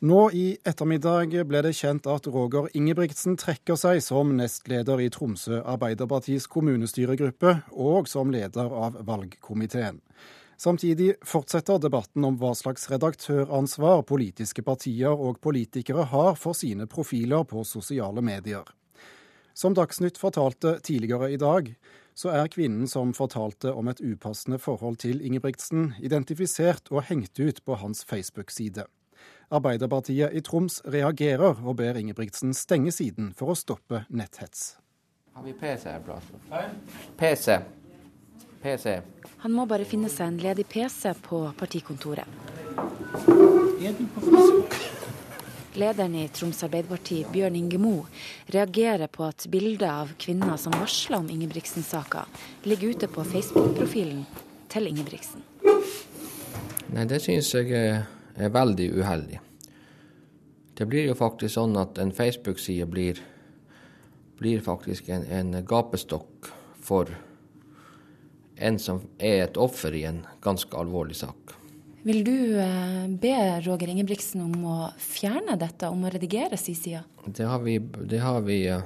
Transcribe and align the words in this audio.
Nå 0.00 0.30
i 0.32 0.54
ettermiddag 0.64 1.34
ble 1.44 1.60
det 1.60 1.74
kjent 1.76 2.06
at 2.08 2.24
Roger 2.32 2.70
Ingebrigtsen 2.72 3.34
trekker 3.36 3.76
seg 3.76 3.98
som 4.00 4.30
nestleder 4.32 5.02
i 5.04 5.10
Tromsø 5.12 5.58
Arbeiderpartis 5.60 6.46
kommunestyregruppe 6.48 7.50
og 7.76 8.06
som 8.08 8.30
leder 8.32 8.70
av 8.72 8.94
valgkomiteen. 9.04 9.98
Samtidig 10.56 11.18
fortsetter 11.20 11.76
debatten 11.84 12.24
om 12.24 12.38
hva 12.40 12.54
slags 12.56 12.88
redaktøransvar 12.88 14.00
politiske 14.08 14.64
partier 14.64 15.12
og 15.12 15.36
politikere 15.44 16.06
har 16.08 16.32
for 16.40 16.56
sine 16.56 16.86
profiler 16.88 17.44
på 17.50 17.60
sosiale 17.68 18.24
medier. 18.24 18.64
Som 19.52 19.76
Dagsnytt 19.76 20.16
fortalte 20.16 20.78
tidligere 20.80 21.28
i 21.34 21.36
dag, 21.36 21.68
så 22.16 22.32
er 22.32 22.48
kvinnen 22.48 22.88
som 22.88 23.12
fortalte 23.12 23.74
om 23.76 23.92
et 23.92 24.00
upassende 24.00 24.56
forhold 24.64 24.96
til 25.04 25.20
Ingebrigtsen, 25.20 25.92
identifisert 26.00 26.88
og 26.88 27.04
hengt 27.12 27.36
ut 27.36 27.60
på 27.68 27.76
hans 27.84 28.00
Facebook-side. 28.08 28.88
Arbeiderpartiet 29.50 30.34
i 30.36 30.40
Troms 30.46 30.78
reagerer 30.86 31.58
og 31.58 31.76
ber 31.80 31.98
Ingebrigtsen 31.98 32.54
stenge 32.54 32.92
siden 32.94 33.32
for 33.34 33.50
å 33.50 33.58
stoppe 33.58 34.04
netthets. 34.08 34.76
Har 35.34 35.42
vi 35.42 35.54
PC 35.58 35.88
her, 35.90 36.02
plass? 36.06 36.28
PC. 37.18 37.58
PC. 38.62 39.00
Han 39.42 39.54
må 39.56 39.64
bare 39.66 39.86
finne 39.88 40.10
seg 40.12 40.26
en 40.28 40.38
ledig 40.42 40.66
PC 40.70 41.14
på 41.24 41.42
partikontoret. 41.58 42.28
Lederen 45.80 46.14
i 46.18 46.28
Troms 46.34 46.62
Arbeiderparti, 46.66 47.24
Bjørn 47.32 47.56
Inge 47.56 47.78
Mo, 47.78 47.94
reagerer 48.52 49.06
på 49.10 49.24
at 49.24 49.46
bildet 49.50 49.86
av 49.88 50.10
kvinner 50.20 50.58
som 50.58 50.74
varsler 50.76 51.22
om 51.22 51.30
Ingebrigtsen-saka, 51.30 52.26
ligger 52.66 52.94
ute 52.94 53.10
på 53.10 53.24
Facebook-profilen 53.24 54.24
til 54.70 54.90
Ingebrigtsen. 54.90 55.46
Nei, 56.90 57.06
det 57.06 57.22
synes 57.22 57.54
jeg 57.54 57.70
er 58.40 58.52
veldig 58.54 58.90
uheldig. 58.98 59.40
Det 60.80 60.86
blir 60.88 61.10
jo 61.10 61.14
faktisk 61.18 61.58
sånn 61.58 61.76
at 61.76 61.98
en 62.00 62.12
Facebook-side 62.16 62.86
blir, 62.88 63.18
blir, 64.38 64.62
faktisk 64.64 65.10
en, 65.12 65.26
en, 65.28 65.58
gapestokk 65.68 66.48
for 66.80 67.10
en 68.56 68.78
som 68.80 69.02
er 69.18 69.42
et 69.44 69.58
offer 69.60 69.92
i 69.96 70.06
en 70.08 70.22
ganske 70.40 70.72
alvorlig 70.76 71.18
sak. 71.20 71.52
Vil 72.08 72.22
du 72.24 72.56
eh, 72.56 73.04
be 73.12 73.34
Roger 73.66 73.92
Ingebrigtsen 73.92 74.40
om 74.46 74.64
å 74.64 74.76
fjerne 74.96 75.58
dette, 75.60 75.90
om 75.92 76.06
å 76.08 76.12
redigere 76.14 76.56
sin 76.56 76.78
side? 76.78 77.02
Det 77.26 77.44
har 77.44 77.60
vi, 77.60 77.76
det 78.08 78.22
har 78.24 78.40
vi 78.46 78.62
uh, 78.72 78.80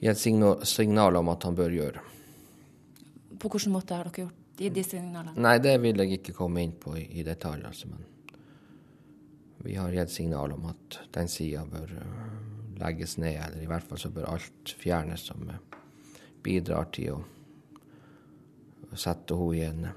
gitt 0.00 0.18
signal, 0.22 0.64
signal 0.64 1.20
om 1.20 1.28
at 1.28 1.44
han 1.44 1.58
bør 1.58 1.76
gjøre. 1.76 2.06
På 3.36 3.52
hvilken 3.52 3.76
måte 3.76 4.00
har 4.00 4.08
dere 4.08 4.30
gjort 4.30 4.80
de 4.80 4.84
signalene? 4.84 5.36
Nei, 5.36 5.58
det 5.60 5.76
vil 5.84 6.00
jeg 6.00 6.22
ikke 6.22 6.36
komme 6.40 6.64
inn 6.64 6.72
på 6.80 6.96
i, 6.96 7.04
i 7.20 7.26
detalj. 7.26 7.68
Altså, 7.68 7.92
men 7.92 8.08
vi 9.64 9.76
har 9.76 9.92
gitt 9.92 10.10
signal 10.10 10.52
om 10.52 10.70
at 10.70 11.00
den 11.12 11.28
sida 11.28 11.64
bør 11.68 11.90
eh, 12.00 12.20
legges 12.80 13.18
ned, 13.20 13.36
eller 13.36 13.62
i 13.62 13.68
hvert 13.68 13.84
fall 13.84 14.00
så 14.00 14.12
bør 14.12 14.30
alt 14.32 14.72
fjernes 14.80 15.26
som 15.28 15.42
eh, 15.48 15.80
bidrar 16.44 16.88
til 16.96 17.18
å 17.18 18.96
sette 18.96 19.36
henne 19.36 19.58
i 19.58 19.66
en 19.66 19.90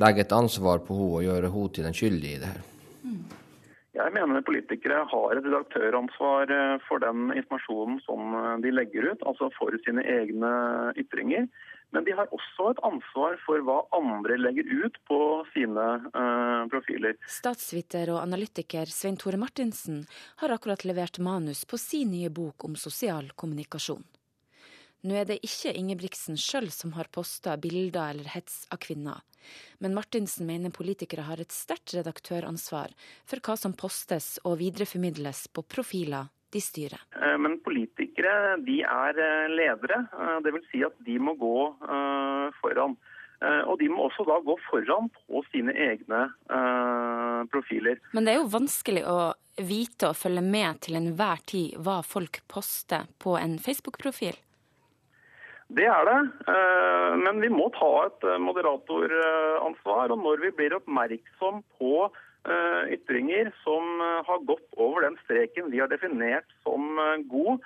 Legge 0.00 0.22
et 0.24 0.32
ansvar 0.32 0.80
på 0.82 0.96
henne 0.96 1.16
og 1.18 1.22
gjøre 1.22 1.50
henne 1.52 1.72
til 1.76 1.84
den 1.86 1.94
skyldige 1.94 2.38
i 2.38 2.40
det 2.40 2.48
her. 2.50 2.62
Mm. 3.04 3.18
Jeg 3.94 4.14
mener 4.16 4.46
politikere 4.46 5.02
har 5.10 5.34
et 5.36 5.44
redaktøransvar 5.44 6.50
eh, 6.56 6.76
for 6.88 7.04
den 7.04 7.28
informasjonen 7.36 8.00
som 8.06 8.34
de 8.64 8.72
legger 8.74 9.12
ut, 9.12 9.22
altså 9.28 9.52
for 9.54 9.76
sine 9.84 10.02
egne 10.18 10.50
ytringer. 10.98 11.46
Men 11.90 12.06
de 12.06 12.14
har 12.14 12.30
også 12.30 12.68
et 12.70 12.82
ansvar 12.86 13.34
for 13.44 13.62
hva 13.66 13.80
andre 13.96 14.36
legger 14.38 14.68
ut 14.84 14.98
på 15.10 15.18
sine 15.54 15.86
eh, 16.06 16.62
profiler. 16.70 17.18
Statsviter 17.26 18.12
og 18.14 18.22
analytiker 18.22 18.90
Svein 18.90 19.18
Tore 19.18 19.40
Martinsen 19.40 20.04
har 20.42 20.54
akkurat 20.54 20.86
levert 20.86 21.18
manus 21.18 21.64
på 21.66 21.80
sin 21.82 22.14
nye 22.14 22.30
bok 22.30 22.68
om 22.68 22.78
sosial 22.78 23.32
kommunikasjon. 23.34 24.06
Nå 25.00 25.16
er 25.16 25.26
det 25.30 25.38
ikke 25.46 25.72
Ingebrigtsen 25.80 26.36
sjøl 26.36 26.68
som 26.74 26.92
har 26.92 27.08
posta 27.12 27.56
bilder 27.56 28.12
eller 28.12 28.28
hets 28.28 28.66
av 28.70 28.82
kvinner, 28.84 29.22
men 29.80 29.96
Martinsen 29.96 30.44
mener 30.46 30.74
politikere 30.76 31.24
har 31.24 31.40
et 31.40 31.54
sterkt 31.54 31.94
redaktøransvar 31.96 32.92
for 33.24 33.40
hva 33.40 33.56
som 33.56 33.72
postes 33.72 34.34
og 34.44 34.58
videreformidles 34.60 35.46
på 35.56 35.64
profiler 35.64 36.28
de 36.52 36.60
styrer. 36.60 37.00
Eh, 37.22 37.36
men 37.38 37.58
politikere 37.64 38.56
de 38.66 38.80
er 38.86 39.20
eh, 39.20 39.52
ledere. 39.52 40.04
Eh, 40.12 40.36
Dvs. 40.46 40.66
Si 40.72 40.82
at 40.86 40.96
de 41.06 41.18
må 41.22 41.36
gå 41.38 41.56
foran. 42.60 42.98
Og 43.40 43.78
de 43.80 43.86
må 43.88 44.02
også 44.04 44.26
da 44.28 44.34
gå 44.44 44.52
foran 44.66 45.06
på 45.14 45.40
sine 45.48 45.72
egne 45.72 46.18
profiler. 47.48 47.96
Men 48.12 48.26
det 48.26 48.34
er 48.34 48.42
jo 48.42 48.50
vanskelig 48.52 49.04
å 49.08 49.14
vite 49.64 50.10
og 50.10 50.18
følge 50.20 50.42
med 50.44 50.82
til 50.84 50.98
enhver 50.98 51.40
tid 51.48 51.78
hva 51.80 52.02
folk 52.04 52.42
poster 52.52 53.08
på 53.22 53.38
en 53.40 53.56
Facebook-profil? 53.64 54.36
Det 55.72 55.86
er 55.88 56.04
det, 56.10 56.18
men 57.22 57.40
vi 57.40 57.48
må 57.54 57.70
ta 57.78 57.90
et 58.10 58.28
moderatoransvar. 58.44 60.12
Og 60.12 60.20
når 60.20 60.44
vi 60.44 60.52
blir 60.60 60.76
oppmerksom 60.76 61.64
på 61.80 62.10
ytringer 62.92 63.52
som 63.64 64.00
eh, 64.00 64.24
har 64.26 64.44
gått 64.48 64.74
over 64.76 65.02
den 65.02 65.16
streken 65.24 65.70
vi 65.70 65.80
har 65.80 65.88
definert 65.88 66.48
som 66.64 66.98
eh, 66.98 67.16
god, 67.28 67.60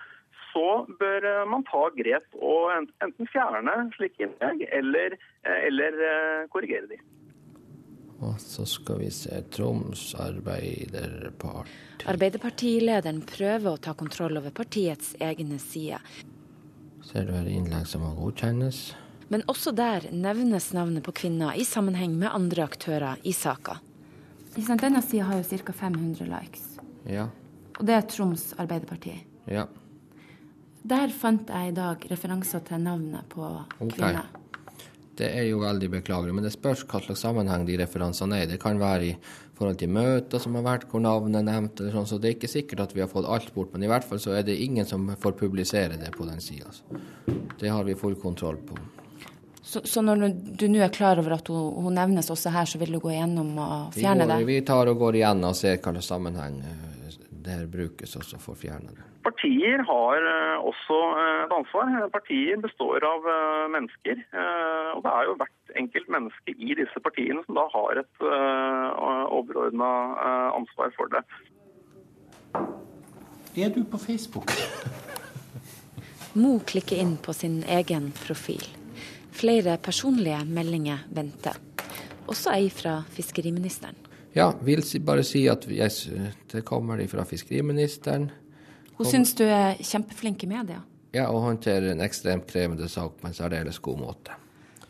så 0.52 0.86
bør 1.00 1.46
man 1.50 1.64
ta 1.66 1.88
grep 1.96 2.26
og 2.38 2.70
enten 3.02 3.26
fjerne 3.26 3.72
slike 3.96 4.22
innlegg 4.22 4.60
eller, 4.70 5.16
eller 5.42 5.96
korrigere 6.52 6.86
de. 6.92 6.98
Og 8.22 8.36
så 8.38 8.62
skal 8.66 9.00
vi 9.00 9.08
se 9.10 9.40
Troms 9.50 10.12
Arbeiderparti. 10.22 11.74
Arbeiderpartilederen 12.06 13.18
prøver 13.26 13.72
å 13.72 13.80
ta 13.82 13.96
kontroll 13.98 14.38
over 14.38 14.54
partiets 14.54 15.16
egne 15.18 15.58
sider. 15.58 15.98
Ser 17.02 17.26
du 17.26 17.34
her 17.34 17.50
innlegg 17.50 17.90
som 17.90 18.06
må 18.06 18.14
godkjennes? 18.20 18.92
Men 19.34 19.42
også 19.50 19.74
der 19.74 20.06
nevnes 20.14 20.70
navnet 20.76 21.02
på 21.02 21.16
kvinner 21.24 21.58
i 21.58 21.66
sammenheng 21.66 22.14
med 22.20 22.30
andre 22.30 22.68
aktører 22.68 23.18
i 23.26 23.34
saka. 23.34 23.80
Denne 24.54 25.02
sida 25.02 25.24
har 25.30 25.40
jo 25.40 25.58
ca. 25.64 25.72
500 25.72 26.28
likes. 26.30 26.78
Ja. 27.10 27.28
Og 27.78 27.86
det 27.86 27.96
er 27.96 28.06
Troms 28.06 28.52
Arbeiderparti. 28.58 29.16
Ja. 29.50 29.66
Der 30.84 31.08
fant 31.08 31.50
jeg 31.50 31.72
i 31.72 31.74
dag 31.74 32.02
referanser 32.10 32.62
til 32.66 32.82
navnet 32.84 33.26
på 33.32 33.42
okay. 33.44 33.96
kvinner. 33.96 34.26
Det 35.14 35.28
er 35.30 35.46
jo 35.46 35.60
veldig 35.62 35.88
beklagelig, 35.92 36.34
men 36.34 36.44
det 36.44 36.52
spørs 36.54 36.82
hva 36.90 36.98
slags 37.02 37.22
sammenheng 37.22 37.64
de 37.68 37.76
referansene 37.78 38.40
er. 38.42 38.48
Det 38.50 38.58
kan 38.62 38.80
være 38.80 39.12
i 39.12 39.14
forhold 39.54 39.78
til 39.78 39.92
møter 39.94 40.42
som 40.42 40.56
har 40.58 40.64
vært 40.66 40.88
hvor 40.90 41.02
navnet 41.02 41.38
er 41.38 41.46
nevnt, 41.46 41.80
eller 41.80 41.94
sånn, 41.94 42.08
så 42.10 42.18
det 42.18 42.30
er 42.30 42.36
ikke 42.36 42.50
sikkert 42.50 42.82
at 42.82 42.96
vi 42.96 43.04
har 43.04 43.10
fått 43.10 43.28
alt 43.30 43.52
bort. 43.54 43.70
Men 43.74 43.86
i 43.86 43.90
hvert 43.90 44.06
fall 44.06 44.20
så 44.22 44.34
er 44.34 44.46
det 44.46 44.58
ingen 44.58 44.86
som 44.88 45.06
får 45.22 45.38
publisere 45.38 46.00
det 46.00 46.10
på 46.16 46.26
den 46.26 46.42
sida. 46.42 46.72
Det 47.60 47.70
har 47.70 47.86
vi 47.86 47.94
full 47.98 48.18
kontroll 48.18 48.58
på. 48.66 48.78
Så, 49.74 49.80
så, 49.84 50.02
når 50.06 50.28
du 50.54 50.68
nå 50.70 50.78
er 50.84 50.90
klar 50.94 51.18
over 51.18 51.34
at 51.34 51.48
hun, 51.50 51.72
hun, 51.82 51.96
nevnes 51.98 52.28
også 52.30 52.52
her, 52.54 52.68
så 52.70 52.78
vil 52.78 52.92
du 52.94 53.00
gå 53.02 53.10
igjennom 53.10 53.56
og 53.58 53.96
fjerne 53.96 54.28
det? 54.30 54.36
Vi 54.46 54.60
tar 54.62 54.86
og 54.86 55.00
går 55.00 55.16
igjen 55.18 55.40
og 55.42 55.56
ser 55.58 55.80
hva 55.80 55.90
slags 55.96 56.10
sammenheng 56.12 56.60
eh, 56.62 57.16
det 57.44 57.56
her 57.56 57.64
brukes 57.72 58.14
også 58.20 58.38
for 58.38 58.54
å 58.54 58.60
fjerne 58.60 58.92
det. 58.94 59.06
Partier 59.26 59.82
har 59.88 60.28
eh, 60.30 60.66
også 60.70 60.98
eh, 61.08 61.40
et 61.40 61.56
ansvar. 61.56 61.90
Partier 62.14 62.60
består 62.62 63.02
av 63.08 63.26
mennesker. 63.74 64.22
Og 64.94 65.02
det 65.02 65.16
er 65.16 65.26
jo 65.26 65.34
hvert 65.42 65.74
enkelt 65.82 66.14
menneske 66.18 66.54
i 66.54 66.78
disse 66.78 67.02
partiene 67.08 67.42
som 67.48 67.58
da 67.58 67.66
har 67.74 68.04
et 68.04 68.24
overordna 68.28 69.90
ansvar 70.54 70.94
for 70.94 71.10
det. 71.16 71.24
Er 73.58 73.74
du 73.74 73.82
på 73.82 73.98
Facebook? 74.06 74.54
Mo 76.38 76.60
klikker 76.62 77.02
inn 77.02 77.18
på 77.18 77.34
sin 77.34 77.64
egen 77.80 78.12
profil. 78.22 78.62
Flere 79.34 79.76
personlige 79.82 80.44
meldinger 80.46 81.06
venter. 81.14 81.58
Også 82.30 82.52
ei 82.54 82.68
fra 82.70 83.00
fiskeriministeren. 83.12 83.96
Ja, 84.34 84.52
vil 84.62 84.82
bare 85.06 85.22
si 85.26 85.44
at 85.50 85.66
yes, 85.70 86.08
det 86.50 86.64
kommer 86.66 87.02
fra 87.10 87.24
fiskeriministeren. 87.26 88.30
Hun 88.94 89.06
syns 89.06 89.34
du 89.34 89.44
er 89.44 89.74
kjempeflink 89.82 90.42
i 90.46 90.50
media? 90.50 90.80
Ja, 91.14 91.28
og 91.30 91.42
håndterer 91.44 91.92
en 91.92 92.02
ekstremt 92.02 92.46
krevende 92.50 92.88
sak 92.90 93.20
på 93.20 93.28
en 93.28 93.34
særdeles 93.34 93.78
god 93.82 94.00
måte. 94.00 94.38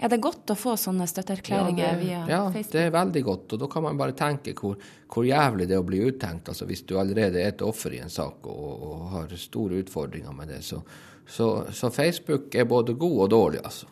Er 0.04 0.10
det 0.12 0.18
godt 0.20 0.50
å 0.52 0.56
få 0.58 0.74
sånne 0.80 1.06
støtteerklæringer 1.08 1.84
ja, 1.84 1.96
via 2.00 2.20
ja, 2.28 2.38
Facebook? 2.52 2.74
Ja, 2.74 2.74
det 2.74 2.82
er 2.82 2.94
veldig 2.96 3.22
godt. 3.24 3.54
Og 3.54 3.60
da 3.62 3.68
kan 3.72 3.84
man 3.86 4.00
bare 4.00 4.16
tenke 4.18 4.52
hvor, 4.58 4.76
hvor 5.08 5.24
jævlig 5.24 5.68
det 5.70 5.76
er 5.76 5.84
å 5.84 5.88
bli 5.88 6.02
uttenkt. 6.04 6.50
Altså 6.52 6.68
hvis 6.68 6.84
du 6.88 6.96
allerede 7.00 7.40
er 7.40 7.52
et 7.52 7.64
offer 7.64 7.96
i 7.96 8.02
en 8.04 8.12
sak 8.12 8.44
og, 8.50 8.86
og 8.88 9.04
har 9.14 9.36
store 9.40 9.80
utfordringer 9.84 10.36
med 10.36 10.52
det. 10.52 10.60
Så, 10.66 10.82
så, 11.24 11.50
så 11.72 11.92
Facebook 11.94 12.54
er 12.54 12.68
både 12.68 12.96
god 13.00 13.20
og 13.26 13.30
dårlig, 13.32 13.62
altså. 13.64 13.88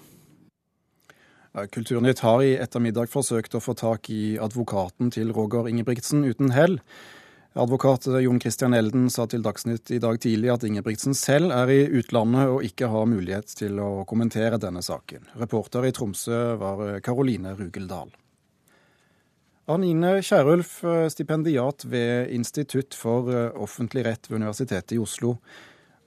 Kulturnytt 1.52 2.22
har 2.24 2.40
i 2.40 2.54
ettermiddag 2.56 3.10
forsøkt 3.12 3.52
å 3.52 3.60
få 3.60 3.74
tak 3.76 4.08
i 4.08 4.38
advokaten 4.40 5.10
til 5.12 5.34
Roger 5.36 5.66
Ingebrigtsen, 5.68 6.24
uten 6.24 6.54
hell. 6.56 6.78
Advokat 7.52 8.06
Jon 8.24 8.40
Christian 8.40 8.72
Elden 8.72 9.10
sa 9.12 9.26
til 9.28 9.44
Dagsnytt 9.44 9.92
i 9.92 9.98
dag 10.00 10.16
tidlig 10.24 10.48
at 10.54 10.64
Ingebrigtsen 10.64 11.12
selv 11.12 11.52
er 11.52 11.68
i 11.68 11.82
utlandet 12.00 12.48
og 12.48 12.64
ikke 12.64 12.88
har 12.88 13.04
mulighet 13.10 13.52
til 13.58 13.76
å 13.84 14.06
kommentere 14.08 14.56
denne 14.56 14.80
saken. 14.80 15.28
Reporter 15.36 15.84
i 15.84 15.92
Tromsø 15.92 16.40
var 16.56 16.82
Karoline 17.04 17.52
Rugeldal. 17.60 18.14
Anine 19.68 20.16
Kierulf, 20.24 20.78
stipendiat 21.12 21.84
ved 21.84 22.32
Institutt 22.32 22.96
for 22.96 23.28
offentlig 23.60 24.08
rett 24.08 24.32
ved 24.32 24.40
Universitetet 24.40 24.96
i 24.96 25.04
Oslo. 25.04 25.36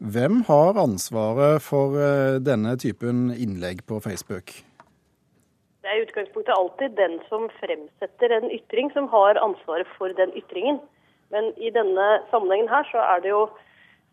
Hvem 0.02 0.42
har 0.50 0.82
ansvaret 0.82 1.62
for 1.64 1.94
denne 2.42 2.74
typen 2.82 3.30
innlegg 3.38 3.86
på 3.86 4.02
Facebook? 4.02 4.58
Det 5.86 5.92
er 5.94 6.00
i 6.00 6.06
utgangspunktet 6.08 6.58
alltid 6.58 6.96
den 6.98 7.20
som 7.30 7.44
fremsetter 7.60 8.32
en 8.34 8.48
ytring, 8.50 8.88
som 8.96 9.06
har 9.12 9.38
ansvaret 9.38 9.86
for 10.00 10.10
den 10.18 10.32
ytringen. 10.34 10.80
Men 11.30 11.52
i 11.62 11.70
denne 11.76 12.08
sammenhengen 12.32 12.72
her 12.72 12.88
så 12.90 13.04
er 13.04 13.22
det 13.22 13.30
jo 13.30 13.44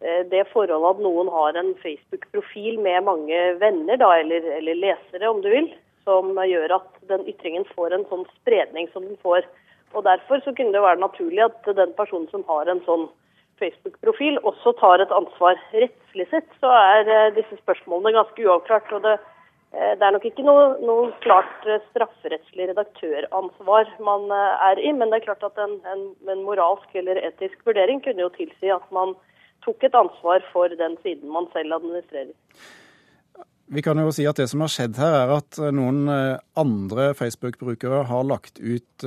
eh, 0.04 0.20
det 0.28 0.42
forholdet 0.50 0.98
at 0.98 1.00
noen 1.00 1.30
har 1.32 1.56
en 1.56 1.72
Facebook-profil 1.80 2.76
med 2.76 3.08
mange 3.08 3.40
venner, 3.64 3.96
da, 4.04 4.10
eller, 4.20 4.50
eller, 4.58 4.82
lesere 4.82 5.32
om 5.32 5.40
du 5.40 5.48
vil, 5.48 5.70
som 6.04 6.36
gjør 6.36 6.76
at 6.76 6.92
den 7.08 7.24
ytringen 7.32 7.64
får 7.72 7.96
en 7.96 8.04
sånn 8.12 8.28
spredning 8.34 8.92
som 8.92 9.08
den 9.08 9.16
får. 9.24 9.48
Og 9.96 10.04
Derfor 10.04 10.44
så 10.44 10.52
kunne 10.52 10.76
det 10.76 10.84
være 10.84 11.00
naturlig 11.00 11.46
at 11.48 11.72
den 11.80 11.96
personen 11.96 12.28
som 12.36 12.44
har 12.52 12.68
en 12.68 12.84
sånn 12.84 13.08
Facebook-profil, 13.64 14.42
også 14.44 14.76
tar 14.76 15.00
et 15.00 15.20
ansvar. 15.24 15.56
Rettslig 15.72 16.28
sett 16.28 16.52
så 16.60 16.76
er 16.84 17.08
eh, 17.08 17.34
disse 17.40 17.64
spørsmålene 17.64 18.18
ganske 18.20 18.44
uavklart. 18.44 18.92
og 18.92 19.08
det 19.08 19.20
det 19.72 20.04
er 20.04 20.12
nok 20.12 20.26
ikke 20.28 20.44
noe, 20.44 20.64
noe 20.84 21.08
klart 21.24 21.64
eh, 21.64 21.80
strafferettslig 21.92 22.68
redaktøransvar 22.68 23.88
man 24.04 24.28
eh, 24.28 24.66
er 24.68 24.82
i, 24.84 24.92
men 24.92 25.08
det 25.08 25.22
er 25.22 25.30
klart 25.30 25.46
at 25.48 25.56
en, 25.64 25.78
en, 25.88 26.02
en, 26.28 26.44
moralsk 26.44 26.92
eller 27.00 27.20
etisk 27.24 27.64
vurdering 27.64 28.02
kunne 28.04 28.26
jo 28.26 28.28
tilsi 28.36 28.72
at 28.74 28.84
man 28.92 29.16
tok 29.64 29.88
et 29.88 29.96
ansvar 29.96 30.44
for 30.52 30.76
den 30.76 30.98
siden 31.00 31.32
man 31.32 31.48
selv 31.56 31.78
administrerer. 31.78 32.34
Vi 33.72 33.80
kan 33.80 33.96
jo 33.96 34.10
si 34.12 34.26
at 34.28 34.36
Det 34.36 34.50
som 34.50 34.60
har 34.60 34.68
skjedd 34.68 34.98
her, 35.00 35.14
er 35.22 35.30
at 35.38 35.56
noen 35.72 36.10
andre 36.60 37.12
Facebook-brukere 37.16 38.02
har 38.10 38.26
lagt 38.28 38.58
ut 38.60 39.06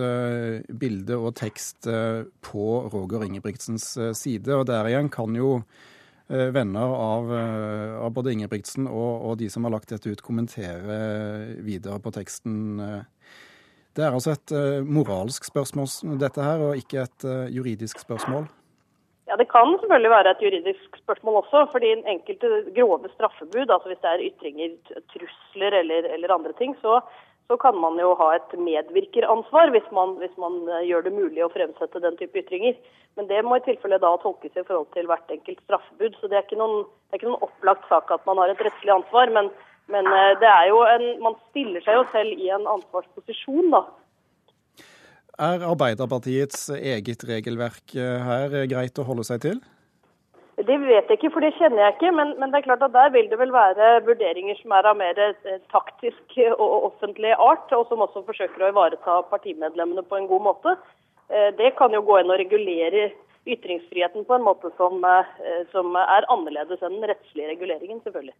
bilde 0.80 1.20
og 1.20 1.36
tekst 1.38 1.86
på 1.86 2.64
Roger 2.90 3.28
Ingebrigtsens 3.28 3.92
side. 4.18 4.56
og 4.56 4.66
Der 4.72 4.90
igjen 4.90 5.12
kan 5.14 5.36
jo 5.38 5.60
Eh, 5.60 5.94
venner 6.28 6.94
av, 6.98 7.32
eh, 7.34 7.96
av 8.02 8.12
både 8.14 8.34
Ingebrigtsen 8.34 8.88
og, 8.88 9.14
og, 9.22 9.38
de 9.38 9.50
som 9.50 9.66
har 9.66 9.76
lagt 9.76 9.92
dette 9.94 10.10
ut, 10.10 10.24
kommentere 10.26 11.00
videre 11.66 12.00
på 12.02 12.14
teksten. 12.16 12.80
Det 13.96 14.04
er 14.04 14.12
altså 14.12 14.34
et 14.36 14.54
eh, 14.56 14.84
moralsk 14.84 15.46
spørsmål 15.48 16.18
dette 16.20 16.42
her, 16.44 16.64
og 16.66 16.80
ikke 16.82 17.06
et 17.06 17.28
juridisk 17.54 18.02
spørsmål? 18.02 18.50
Ja, 19.26 19.38
Det 19.38 19.48
kan 19.50 19.72
selvfølgelig 19.82 20.12
være 20.14 20.32
et 20.32 20.44
juridisk 20.46 20.98
spørsmål 21.04 21.40
også. 21.44 21.68
fordi 21.72 21.92
en 21.92 22.06
enkelte 22.08 22.48
grove 22.78 23.10
straffebud, 23.14 23.70
altså 23.70 23.88
hvis 23.90 24.02
det 24.04 24.12
er 24.12 24.26
ytringer, 24.30 24.76
trusler 25.14 25.80
eller, 25.82 26.10
eller 26.14 26.34
andre 26.34 26.54
ting, 26.58 26.76
så 26.82 27.02
så 27.48 27.58
kan 27.62 27.78
man 27.78 28.00
jo 28.02 28.14
ha 28.18 28.32
et 28.36 28.54
medvirkeransvar 28.58 29.72
hvis 29.76 29.88
man, 29.94 30.16
hvis 30.22 30.34
man, 30.42 30.58
eh, 30.70 30.86
gjør 30.90 31.06
det 31.06 31.14
mulig 31.14 31.44
å 31.46 31.52
fremsette 31.54 32.02
den 32.02 32.18
type 32.18 32.42
ytringer. 32.42 32.78
Men 33.16 33.30
det 33.30 33.44
må 33.46 33.60
i 33.60 33.66
tilfelle 33.68 34.02
da 34.02 34.16
tolkes 34.24 34.58
i 34.58 34.64
forhold 34.66 34.90
til 34.96 35.08
hvert 35.10 35.30
enkelt 35.32 35.62
straffebud. 35.64 36.18
Så 36.20 36.32
det 36.32 36.40
er 36.40 36.48
ikke 36.48 36.60
noen, 36.60 36.88
er 37.12 37.20
ikke 37.20 37.30
noen 37.30 37.46
opplagt 37.46 37.86
sak 37.92 38.10
at 38.12 38.26
man 38.26 38.42
har 38.42 38.52
et 38.52 38.66
rettslig 38.66 38.96
ansvar. 38.96 39.32
Men, 39.38 39.52
men 39.94 40.10
eh, 40.10 40.32
det 40.42 40.50
er 40.50 40.72
jo 40.72 40.82
en, 40.90 41.06
man 41.28 41.38
stiller 41.52 41.86
seg 41.86 42.02
jo 42.02 42.10
selv 42.16 42.34
i 42.34 42.50
en 42.56 42.66
ansvarsposisjon, 42.78 43.70
da. 43.78 43.86
Er 45.46 45.66
Arbeiderpartiets 45.68 46.70
eget 46.80 47.26
regelverk 47.28 47.94
eh, 48.00 48.20
her 48.26 48.62
greit 48.72 49.02
å 49.02 49.06
holde 49.08 49.28
seg 49.28 49.44
til? 49.46 49.64
Det 50.56 50.76
vet 50.80 51.10
jeg 51.12 51.18
ikke, 51.18 51.34
for 51.34 51.44
det 51.44 51.52
kjenner 51.58 51.82
jeg 51.84 51.96
ikke. 51.98 52.12
Men, 52.16 52.32
men, 52.40 52.52
det 52.52 52.62
er 52.62 52.68
klart 52.70 52.84
at 52.86 52.94
der 52.96 53.12
vil 53.12 53.28
det 53.28 53.40
vel 53.42 53.52
være 53.52 53.90
vurderinger 54.08 54.56
som 54.62 54.72
er 54.72 54.88
av 54.88 54.96
mer 54.96 55.20
eh, 55.20 55.60
taktisk 55.74 56.38
og 56.56 56.92
offentlig 56.92 57.34
art, 57.36 57.68
og 57.76 57.90
som 57.90 58.04
også 58.06 58.24
forsøker 58.24 58.64
å 58.64 58.72
ivareta 58.72 59.20
partimedlemmene 59.34 60.06
på 60.08 60.16
en 60.16 60.30
god 60.30 60.46
måte. 60.48 60.78
Eh, 61.28 61.52
det 61.60 61.74
kan 61.76 61.92
jo 61.92 62.06
gå 62.08 62.22
inn 62.22 62.32
og 62.32 62.40
regulere 62.40 63.10
ytringsfriheten 63.46 64.24
på 64.26 64.38
en 64.38 64.46
måte 64.46 64.72
som, 64.80 65.04
eh, 65.04 65.66
som 65.74 65.92
er 66.00 66.28
annerledes 66.32 66.80
enn 66.80 67.02
den 67.02 67.12
rettslige 67.12 67.52
reguleringen, 67.52 68.00
selvfølgelig. 68.06 68.38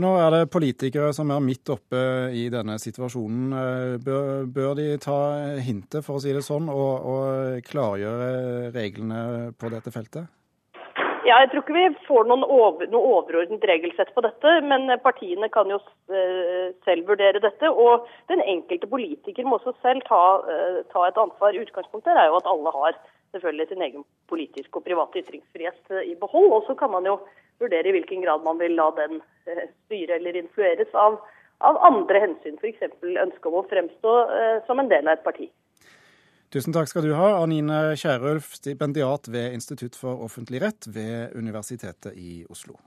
Nå 0.00 0.14
er 0.16 0.32
det 0.32 0.50
politikere 0.50 1.12
som 1.12 1.28
er 1.30 1.42
midt 1.44 1.68
oppe 1.70 2.00
i 2.34 2.46
denne 2.50 2.78
situasjonen. 2.80 3.52
Bør, 4.00 4.48
bør 4.48 4.72
de 4.78 4.86
ta 5.04 5.18
hintet, 5.60 6.00
for 6.06 6.16
å 6.16 6.22
si 6.24 6.32
det 6.32 6.42
sånn, 6.42 6.70
og, 6.72 7.04
og 7.12 7.68
klargjøre 7.68 8.72
reglene 8.74 9.52
på 9.60 9.70
dette 9.70 9.92
feltet? 9.94 10.32
Ja, 11.28 11.42
Jeg 11.42 11.50
tror 11.50 11.60
ikke 11.60 11.74
vi 11.76 12.04
får 12.06 12.28
noen 12.30 12.44
over, 12.46 12.86
noe 12.88 13.08
overordnet 13.18 13.64
regelsett 13.68 14.14
på 14.16 14.22
dette, 14.24 14.52
men 14.64 14.88
partiene 15.04 15.50
kan 15.52 15.68
jo 15.68 15.76
uh, 15.76 16.70
selv 16.86 17.10
vurdere 17.10 17.42
dette. 17.44 17.68
Og 17.68 18.06
den 18.32 18.40
enkelte 18.40 18.88
politiker 18.88 19.44
må 19.44 19.58
også 19.58 19.74
selv 19.82 20.06
ta, 20.08 20.22
uh, 20.48 20.78
ta 20.94 21.04
et 21.04 21.20
ansvar. 21.20 21.58
Utgangspunktet 21.60 22.16
er 22.16 22.30
jo 22.30 22.38
at 22.38 22.48
alle 22.48 22.72
har 22.78 22.96
selvfølgelig 23.36 23.68
sin 23.68 23.84
egen 23.84 24.08
politiske 24.32 24.80
og 24.80 24.86
private 24.88 25.20
ytringsfrihet 25.20 25.92
uh, 25.92 26.00
i 26.00 26.16
behold. 26.16 26.48
Og 26.56 26.64
så 26.70 26.78
kan 26.80 26.94
man 26.96 27.10
jo 27.10 27.18
vurdere 27.60 27.92
i 27.92 27.96
hvilken 27.98 28.24
grad 28.24 28.48
man 28.48 28.62
vil 28.62 28.78
la 28.78 28.88
den 28.96 29.20
styre 29.84 30.16
eller 30.16 30.40
influeres 30.40 30.96
av, 30.96 31.20
av 31.60 31.82
andre 31.92 32.24
hensyn, 32.24 32.56
f.eks. 32.56 32.88
ønsket 33.04 33.52
om 33.52 33.60
å 33.60 33.66
fremstå 33.68 34.18
som 34.68 34.80
en 34.80 34.88
del 34.88 35.10
av 35.10 35.18
et 35.18 35.26
parti. 35.26 35.50
Tusen 36.48 36.72
takk 36.72 36.88
skal 36.88 37.04
du 37.04 37.10
ha, 37.12 37.26
Anine 37.42 37.92
Kierulf, 38.00 38.54
stipendiat 38.56 39.28
ved 39.28 39.52
Institutt 39.52 39.98
for 40.00 40.22
offentlig 40.24 40.62
rett 40.64 40.88
ved 40.88 41.34
Universitetet 41.36 42.16
i 42.16 42.40
Oslo. 42.48 42.78